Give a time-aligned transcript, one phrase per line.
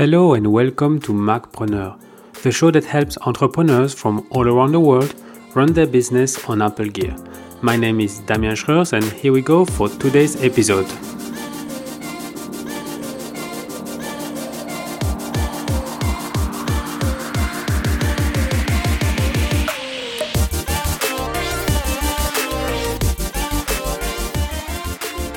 [0.00, 1.94] Hello and welcome to Macpreneur,
[2.42, 5.14] the show that helps entrepreneurs from all around the world
[5.54, 7.14] run their business on Apple Gear.
[7.60, 10.86] My name is Damien Schreurs and here we go for today's episode.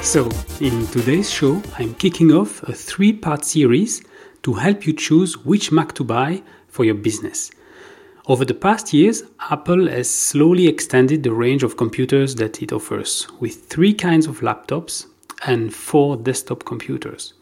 [0.02, 0.30] So,
[0.62, 4.02] in today's show, I'm kicking off a three part series
[4.44, 7.52] to help you choose which Mac to buy for your business.
[8.26, 13.28] Over the past years, Apple has slowly extended the range of computers that it offers,
[13.40, 15.08] with three kinds of laptops
[15.46, 17.34] and four desktop computers.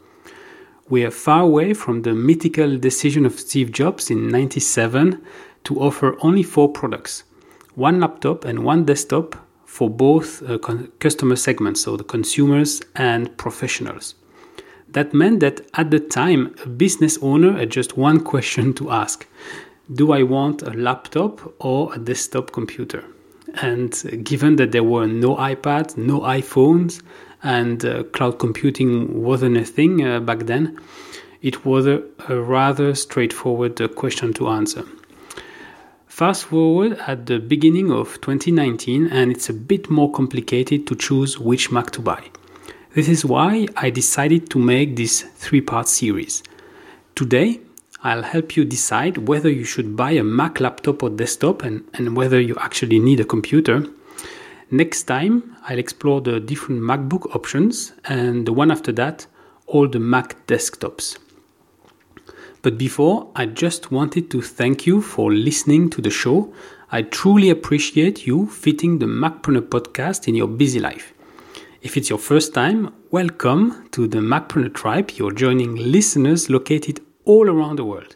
[0.89, 5.22] We are far away from the mythical decision of Steve Jobs in 97
[5.66, 7.23] to offer only four products
[7.75, 10.58] one laptop and one desktop for both uh,
[10.99, 14.16] customer segments, so the consumers and professionals.
[14.91, 19.26] That meant that at the time, a business owner had just one question to ask
[19.94, 23.06] Do I want a laptop or a desktop computer?
[23.61, 27.02] And given that there were no iPads, no iPhones,
[27.44, 30.78] and uh, cloud computing wasn't a thing uh, back then,
[31.42, 34.83] it was a, a rather straightforward uh, question to answer.
[36.05, 41.39] Fast forward at the beginning of 2019, and it's a bit more complicated to choose
[41.39, 42.30] which Mac to buy.
[42.94, 46.44] This is why I decided to make this three part series.
[47.16, 47.61] Today,
[48.03, 52.17] I'll help you decide whether you should buy a Mac laptop or desktop and, and
[52.17, 53.86] whether you actually need a computer.
[54.72, 59.26] Next time, I'll explore the different MacBook options, and the one after that,
[59.67, 61.17] all the Mac desktops.
[62.61, 66.53] But before, I just wanted to thank you for listening to the show.
[66.92, 71.14] I truly appreciate you fitting the Macpreneur podcast in your busy life.
[71.81, 75.09] If it's your first time, welcome to the Macpreneur tribe.
[75.15, 78.15] You're joining listeners located all around the world.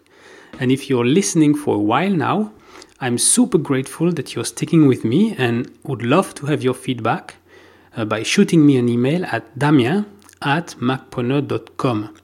[0.59, 2.53] And if you're listening for a while now,
[3.01, 7.37] I'm super grateful that you're sticking with me and would love to have your feedback
[7.97, 10.05] uh, by shooting me an email at damien
[10.43, 12.15] at macpreneur.com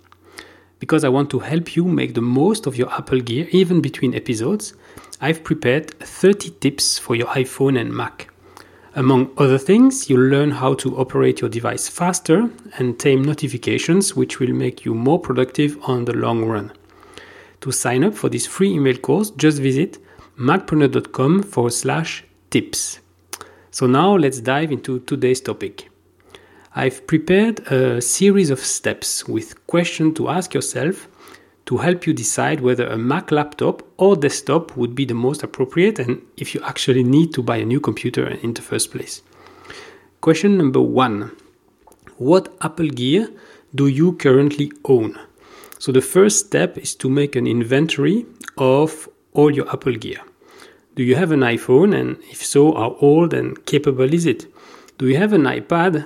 [0.78, 4.14] because I want to help you make the most of your Apple Gear even between
[4.14, 4.76] episodes,
[5.20, 8.31] I've prepared 30 tips for your iPhone and Mac.
[8.94, 14.40] Among other things, you'll learn how to operate your device faster and tame notifications, which
[14.40, 16.74] will make you more productive on the long run.
[17.62, 19.98] To sign up for this free email course, just visit
[20.38, 23.00] macpreneur.com forward slash tips.
[23.70, 25.90] So now let's dive into today's topic.
[26.76, 31.08] I've prepared a series of steps with questions to ask yourself
[31.72, 36.00] to help you decide whether a Mac laptop or desktop would be the most appropriate
[36.00, 39.22] and if you actually need to buy a new computer in the first place.
[40.20, 41.32] Question number one
[42.18, 43.30] What Apple Gear
[43.74, 45.18] do you currently own?
[45.80, 48.26] So, the first step is to make an inventory
[48.58, 50.20] of all your Apple Gear.
[50.96, 51.98] Do you have an iPhone?
[51.98, 54.46] And if so, how old and capable is it?
[54.98, 56.06] Do you have an iPad?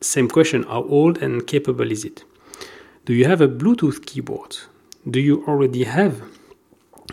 [0.00, 2.24] Same question how old and capable is it?
[3.06, 4.56] Do you have a Bluetooth keyboard?
[5.08, 6.22] Do you already have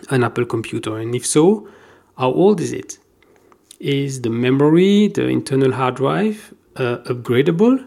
[0.09, 0.97] an Apple computer?
[0.97, 1.67] And if so,
[2.17, 2.97] how old is it?
[3.79, 7.85] Is the memory, the internal hard drive, uh, upgradable?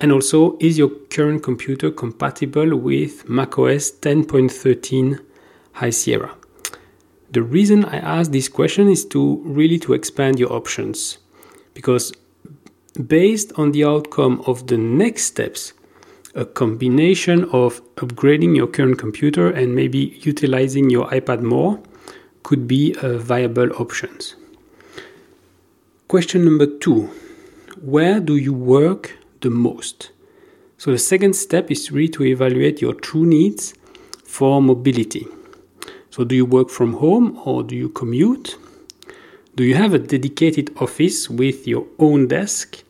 [0.00, 5.20] And also, is your current computer compatible with macOS 10.13
[5.72, 6.34] High Sierra?
[7.32, 11.18] The reason I ask this question is to really to expand your options
[11.74, 12.14] because
[13.06, 15.74] based on the outcome of the next steps,
[16.36, 21.80] a combination of upgrading your current computer and maybe utilizing your iPad more
[22.42, 24.36] could be a viable options.
[26.08, 27.10] Question number two
[27.80, 30.10] Where do you work the most?
[30.78, 33.72] So, the second step is really to evaluate your true needs
[34.22, 35.26] for mobility.
[36.10, 38.58] So, do you work from home or do you commute?
[39.56, 42.84] Do you have a dedicated office with your own desk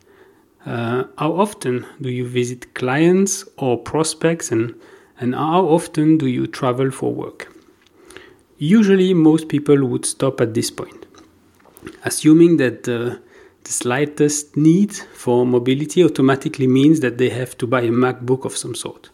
[0.67, 4.75] uh, how often do you visit clients or prospects and,
[5.17, 7.53] and how often do you travel for work?
[8.57, 11.05] Usually, most people would stop at this point,
[12.03, 13.21] assuming that the,
[13.63, 18.57] the slightest need for mobility automatically means that they have to buy a MacBook of
[18.57, 19.09] some sort.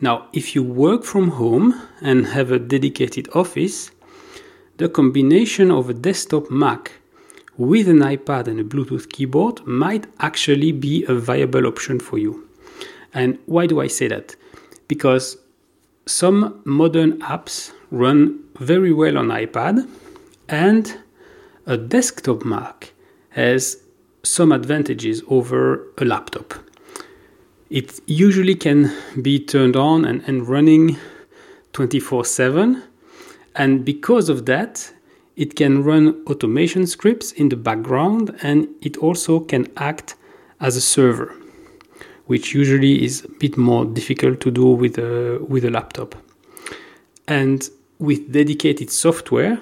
[0.00, 3.92] Now, if you work from home and have a dedicated office,
[4.78, 6.90] the combination of a desktop Mac
[7.56, 12.48] with an iPad and a Bluetooth keyboard might actually be a viable option for you.
[13.12, 14.34] And why do I say that?
[14.88, 15.36] Because
[16.06, 19.88] some modern apps run very well on iPad,
[20.48, 20.98] and
[21.66, 22.92] a desktop Mac
[23.30, 23.82] has
[24.22, 26.54] some advantages over a laptop.
[27.74, 28.88] it usually can
[29.20, 30.96] be turned on and, and running
[31.72, 32.82] 24 7.
[33.56, 34.92] And because of that,
[35.36, 40.14] it can run automation scripts in the background and it also can act
[40.60, 41.34] as a server,
[42.26, 46.14] which usually is a bit more difficult to do with a, with a laptop.
[47.26, 49.60] And with dedicated software,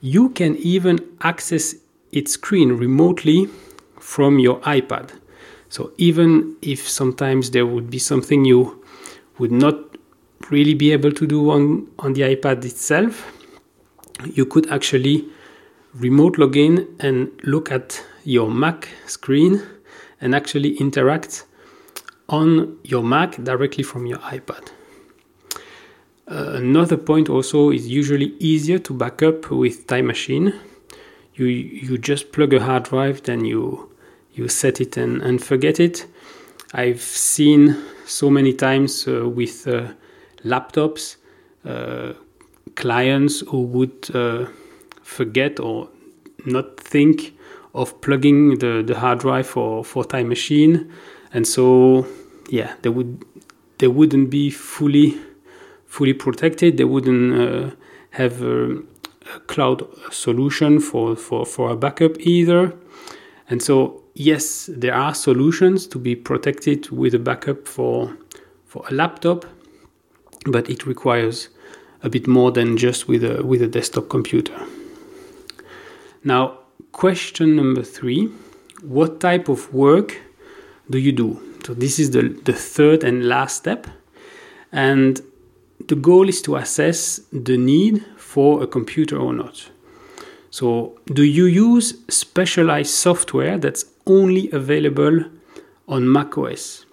[0.00, 1.74] you can even access
[2.12, 3.48] its screen remotely
[3.98, 5.10] from your iPad.
[5.68, 8.82] So even if sometimes there would be something you
[9.38, 9.76] would not
[10.50, 13.39] really be able to do on, on the iPad itself,
[14.24, 15.24] you could actually
[15.94, 19.62] remote login and look at your Mac screen
[20.20, 21.46] and actually interact
[22.28, 24.68] on your Mac directly from your iPad.
[26.30, 30.54] Uh, another point also is usually easier to back up with Time Machine.
[31.34, 33.90] You you just plug a hard drive, then you
[34.32, 36.06] you set it and, and forget it.
[36.72, 37.76] I've seen
[38.06, 39.88] so many times uh, with uh,
[40.44, 41.16] laptops
[41.64, 42.12] uh,
[42.80, 44.46] clients who would uh,
[45.02, 45.88] forget or
[46.46, 47.36] not think
[47.74, 50.90] of plugging the, the hard drive for, for time machine.
[51.32, 52.06] And so
[52.48, 53.24] yeah they would
[53.78, 55.16] they wouldn't be fully
[55.86, 56.78] fully protected.
[56.78, 57.74] They wouldn't uh,
[58.10, 62.74] have a, a, cloud solution for, for, for a backup either.
[63.48, 68.16] And so yes there are solutions to be protected with a backup for
[68.64, 69.44] for a laptop
[70.46, 71.48] but it requires
[72.02, 74.58] a bit more than just with a with a desktop computer.
[76.24, 76.58] Now,
[76.92, 78.28] question number three:
[78.82, 80.20] What type of work
[80.88, 81.40] do you do?
[81.64, 83.86] So this is the the third and last step,
[84.72, 85.20] and
[85.88, 89.70] the goal is to assess the need for a computer or not.
[90.50, 95.24] So, do you use specialized software that's only available
[95.86, 96.86] on macOS?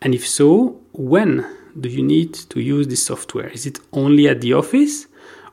[0.00, 1.46] And if so, when
[1.80, 3.48] do you need to use this software?
[3.48, 5.06] Is it only at the office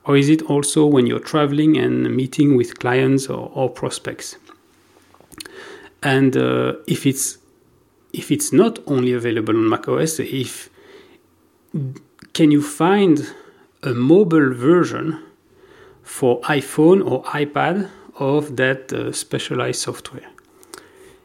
[0.04, 4.36] or is it also when you're traveling and meeting with clients or, or prospects?
[6.02, 7.38] And uh, if it's
[8.12, 10.68] if it's not only available on macOS, if
[12.32, 13.32] can you find
[13.82, 15.22] a mobile version
[16.02, 17.88] for iPhone or iPad
[18.18, 20.28] of that uh, specialized software?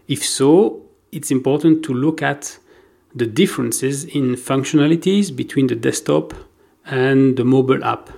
[0.08, 2.60] If so, it's important to look at
[3.16, 6.34] the differences in functionalities between the desktop
[6.86, 8.10] and the mobile app.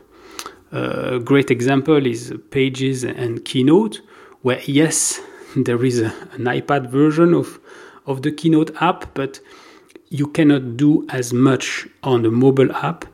[0.72, 4.02] A great example is Pages and Keynote,
[4.42, 5.22] where yes,
[5.56, 7.60] there is a, an iPad version of,
[8.06, 9.40] of the Keynote app, but
[10.10, 13.06] you cannot do as much on the mobile app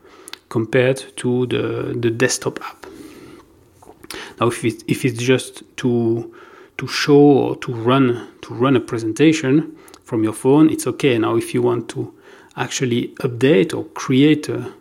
[0.50, 2.86] compared to the, the desktop app.
[4.40, 6.34] Now, if, it, if it's just to
[6.78, 11.18] to show or to run to run a presentation, from your phone, it's okay.
[11.18, 12.14] Now, if you want to
[12.56, 14.72] actually update or create a,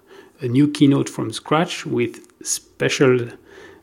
[0.40, 3.28] a new keynote from scratch with special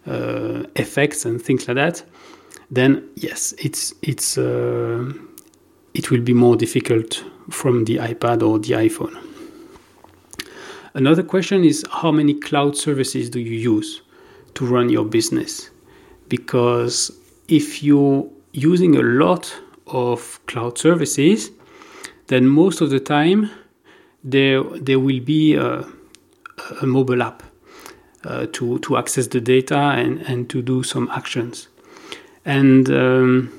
[0.05, 2.03] uh, effects and things like that,
[2.71, 5.11] then yes, it's it's uh,
[5.93, 9.17] it will be more difficult from the iPad or the iPhone.
[10.93, 14.01] Another question is how many cloud services do you use
[14.55, 15.69] to run your business?
[16.27, 17.11] Because
[17.47, 19.55] if you're using a lot
[19.91, 21.51] of cloud services,
[22.27, 23.49] then most of the time
[24.23, 25.85] there there will be a,
[26.81, 27.43] a mobile app
[28.23, 31.67] uh, to to access the data and and to do some actions.
[32.45, 33.51] And um,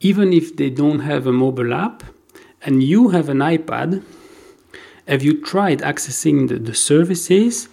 [0.00, 2.02] even if they don't have a mobile app,
[2.62, 4.02] and you have an iPad,
[5.06, 7.68] have you tried accessing the, the services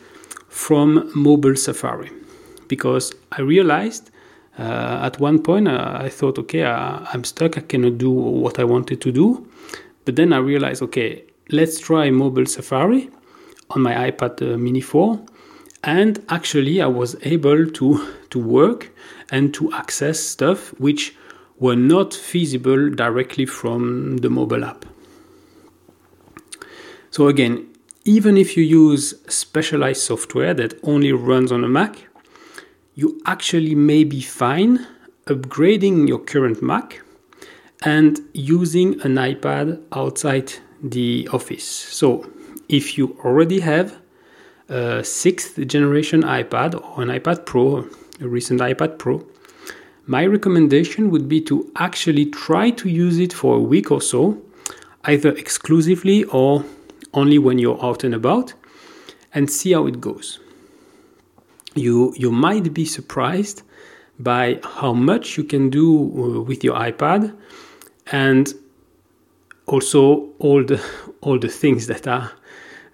[0.50, 2.12] from mobile Safari?
[2.67, 4.12] Because I realized
[4.58, 7.58] uh, at one point, uh, I thought, okay, uh, I'm stuck.
[7.58, 9.48] I cannot do what I wanted to do.
[10.06, 13.10] But then I realized, okay, let's try mobile Safari
[13.70, 15.20] on my iPad uh, Mini 4.
[15.84, 18.92] And actually, I was able to, to work
[19.30, 21.16] and to access stuff which
[21.60, 24.86] were not feasible directly from the mobile app.
[27.12, 27.68] So, again,
[28.06, 32.08] even if you use specialized software that only runs on a Mac,
[32.98, 34.88] you actually may be fine
[35.27, 37.00] upgrading your current Mac
[37.84, 40.51] and using an iPad outside
[40.82, 41.63] the office.
[41.63, 42.27] So,
[42.70, 43.96] if you already have
[44.68, 47.88] a sixth generation iPad or an iPad Pro,
[48.20, 49.24] a recent iPad Pro,
[50.08, 54.42] my recommendation would be to actually try to use it for a week or so,
[55.04, 56.66] either exclusively or
[57.13, 58.56] only when you're out and about,
[59.36, 60.39] and see how it goes
[61.77, 63.63] you you might be surprised
[64.19, 67.36] by how much you can do uh, with your iPad
[68.12, 68.53] and
[69.67, 70.84] also all the
[71.22, 72.31] all the things that are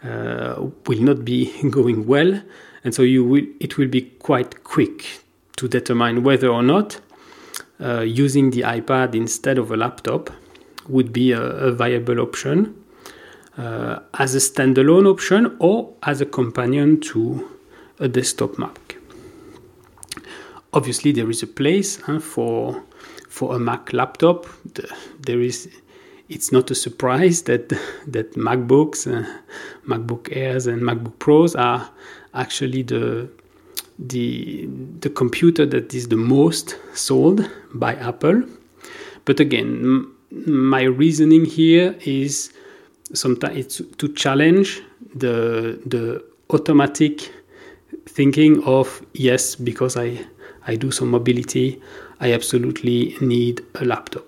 [0.03, 2.41] uh, will not be going well,
[2.83, 5.21] and so you will it will be quite quick
[5.55, 6.99] to determine whether or not
[7.79, 10.29] uh, using the iPad instead of a laptop
[10.89, 12.75] would be a, a viable option
[13.57, 17.52] uh, as a standalone option or as a companion to
[17.99, 18.97] a desktop Mac.
[20.73, 22.83] Obviously, there is a place huh, for
[23.29, 24.47] for a Mac laptop.
[25.19, 25.69] There is.
[26.29, 27.69] It's not a surprise that
[28.07, 29.27] that MacBooks, uh,
[29.85, 31.89] MacBook Airs, and MacBook Pros are
[32.33, 33.29] actually the
[33.99, 34.67] the
[34.99, 38.43] the computer that is the most sold by Apple.
[39.25, 42.51] But again, my reasoning here is
[43.13, 44.81] sometimes it's to challenge
[45.13, 47.31] the the automatic
[48.05, 50.25] thinking of yes because I
[50.65, 51.81] I do some mobility
[52.23, 54.23] I absolutely need a laptop.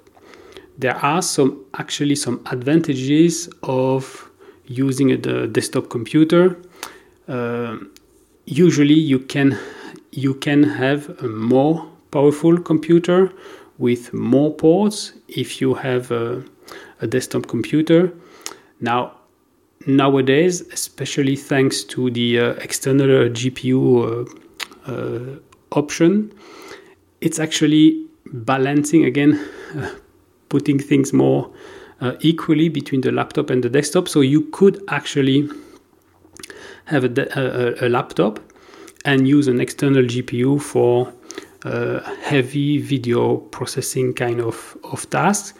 [0.78, 4.30] There are some actually some advantages of
[4.66, 6.58] using a, desktop computer.
[7.28, 7.78] Uh,
[8.46, 9.58] usually you can
[10.12, 13.32] you can have a more powerful computer
[13.78, 16.44] with more ports if you have a,
[17.02, 18.14] a desktop computer.
[18.82, 19.14] Now,
[19.86, 24.28] nowadays, especially thanks to the uh, external uh, GPU
[24.88, 25.40] uh, uh,
[25.72, 26.32] option,
[27.22, 29.40] it's actually balancing again,
[30.50, 31.52] putting things more
[32.20, 34.08] equally between the laptop and the desktop.
[34.08, 35.50] So you could actually
[36.86, 38.40] have a, a, a laptop
[39.06, 41.12] and use an external GPU for
[41.66, 45.58] uh, heavy video processing kind of, of tasks.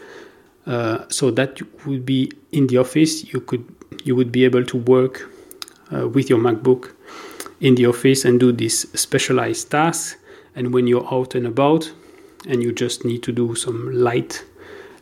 [0.66, 3.32] Uh, so that would be in the office.
[3.32, 3.64] You could
[4.06, 5.30] you would be able to work
[5.92, 6.92] uh, with your MacBook
[7.60, 10.16] in the office and do these specialized tasks.
[10.54, 11.92] And when you're out and about,
[12.48, 14.44] and you just need to do some light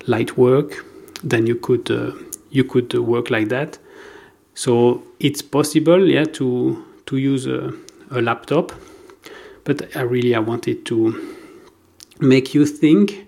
[0.07, 0.85] light work,
[1.23, 2.13] then you could uh,
[2.51, 3.79] you could work like that.
[4.55, 7.73] So it's possible, yeah, to to use a,
[8.11, 8.73] a laptop
[9.65, 11.37] but I really I wanted to
[12.21, 13.27] make you think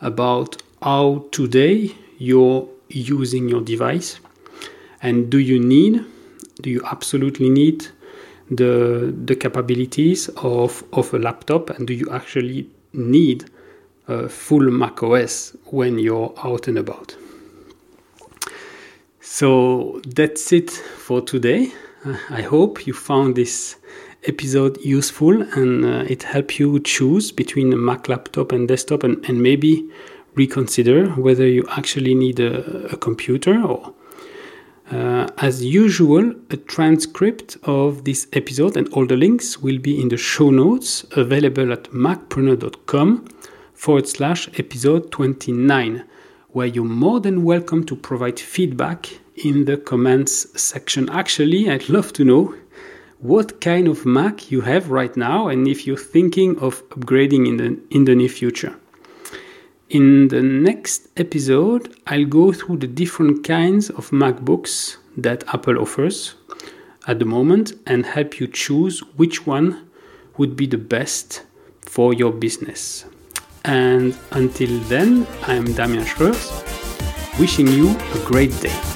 [0.00, 4.18] about how today you're using your device
[5.02, 6.04] and do you need
[6.62, 7.86] do you absolutely need
[8.50, 11.70] the the capabilities of of a laptop?
[11.70, 13.44] And do you actually need
[14.08, 17.16] a full Mac OS when you're out and about?
[19.20, 21.72] So that's it for today.
[22.30, 23.76] I hope you found this
[24.24, 29.24] episode useful and uh, it helped you choose between a Mac laptop and desktop and,
[29.28, 29.88] and maybe
[30.34, 33.92] reconsider whether you actually need a, a computer or
[34.90, 40.08] uh, as usual, a transcript of this episode and all the links will be in
[40.08, 43.26] the show notes available at macpreneur.com
[43.74, 46.04] forward slash episode 29,
[46.50, 49.08] where you're more than welcome to provide feedback
[49.44, 51.08] in the comments section.
[51.10, 52.54] Actually, I'd love to know
[53.18, 57.56] what kind of Mac you have right now and if you're thinking of upgrading in
[57.56, 58.76] the, in the near future.
[59.88, 66.34] In the next episode, I'll go through the different kinds of MacBooks that Apple offers
[67.06, 69.88] at the moment and help you choose which one
[70.38, 71.44] would be the best
[71.82, 73.04] for your business.
[73.64, 76.50] And until then, I'm Damien Schreurs,
[77.38, 78.95] wishing you a great day.